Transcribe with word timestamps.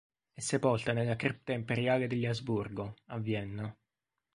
È 0.33 0.39
sepolta 0.39 0.93
nella 0.93 1.15
Cripta 1.15 1.51
Imperiale 1.53 2.07
degli 2.07 2.25
Asburgo, 2.25 2.95
a 3.09 3.19
Vienna. 3.19 3.77